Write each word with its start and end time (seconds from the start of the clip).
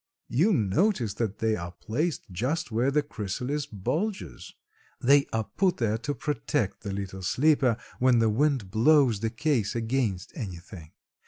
"You 0.29 0.51
notice 0.51 1.13
that 1.21 1.37
they 1.37 1.55
are 1.55 1.73
placed 1.73 2.23
just 2.31 2.71
where 2.71 2.89
the 2.89 3.03
chrysalis 3.03 3.67
bulges; 3.67 4.51
they 4.99 5.27
are 5.31 5.43
put 5.43 5.77
there 5.77 5.99
to 5.99 6.15
protect 6.15 6.81
the 6.81 6.91
little 6.91 7.21
sleeper 7.21 7.77
when 7.99 8.17
the 8.17 8.27
wind 8.31 8.71
blows 8.71 9.19
the 9.19 9.29
case 9.29 9.75
against 9.75 10.31
anything. 10.35 10.93